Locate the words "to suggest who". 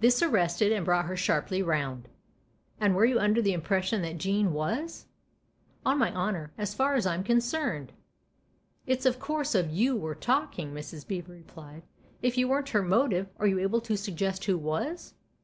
13.82-14.58